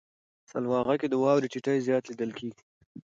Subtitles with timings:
[0.51, 2.61] سلواغه کې د واورې ټيټی زیات لیدل کیږي.